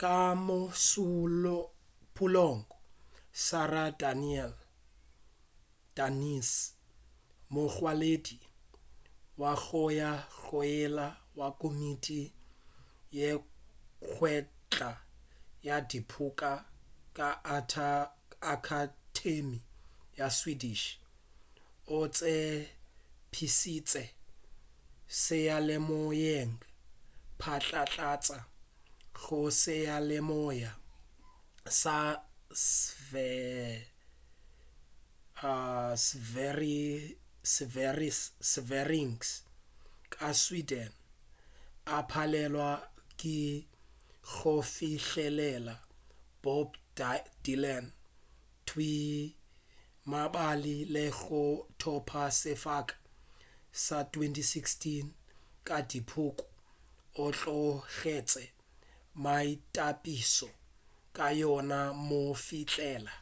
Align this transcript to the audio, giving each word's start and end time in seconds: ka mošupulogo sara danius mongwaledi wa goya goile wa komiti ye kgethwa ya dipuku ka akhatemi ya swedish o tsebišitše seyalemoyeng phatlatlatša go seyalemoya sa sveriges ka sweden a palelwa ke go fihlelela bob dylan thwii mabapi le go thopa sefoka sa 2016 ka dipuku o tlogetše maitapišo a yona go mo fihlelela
ka 0.00 0.16
mošupulogo 0.46 2.76
sara 3.44 3.84
danius 5.96 6.52
mongwaledi 7.52 8.38
wa 9.40 9.52
goya 9.64 10.10
goile 10.44 11.08
wa 11.38 11.48
komiti 11.60 12.22
ye 13.18 13.28
kgethwa 14.14 14.90
ya 15.66 15.76
dipuku 15.88 16.50
ka 17.18 17.28
akhatemi 18.52 19.58
ya 20.18 20.26
swedish 20.38 20.84
o 21.94 21.96
tsebišitše 22.14 24.02
seyalemoyeng 25.22 26.54
phatlatlatša 27.40 28.38
go 29.20 29.38
seyalemoya 29.62 30.72
sa 31.80 31.96
sveriges 38.50 39.28
ka 40.12 40.28
sweden 40.42 40.92
a 41.96 41.98
palelwa 42.10 42.72
ke 43.20 43.38
go 44.34 44.54
fihlelela 44.74 45.74
bob 46.42 46.68
dylan 47.44 47.86
thwii 48.66 49.20
mabapi 50.10 50.76
le 50.94 51.04
go 51.20 51.42
thopa 51.80 52.22
sefoka 52.40 52.94
sa 53.84 53.98
2016 54.02 55.06
ka 55.66 55.76
dipuku 55.90 56.44
o 57.22 57.24
tlogetše 57.38 58.44
maitapišo 59.22 60.48
a 61.26 61.28
yona 61.40 61.78
go 61.90 61.96
mo 62.06 62.20
fihlelela 62.46 63.14